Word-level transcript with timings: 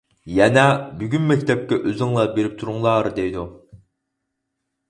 يەنە: 0.35 0.63
بۈگۈن 1.01 1.27
مەكتەپكە 1.31 1.79
ئۆزۈڭلار 1.89 2.31
بېرىپ 2.39 2.57
تۇرۇڭلار 2.63 3.11
دەيدۇ. 3.21 3.47